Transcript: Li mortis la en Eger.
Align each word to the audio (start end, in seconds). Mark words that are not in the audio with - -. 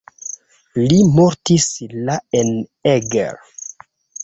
Li 0.93 0.97
mortis 1.17 1.67
la 2.09 2.17
en 2.41 2.51
Eger. 2.95 3.39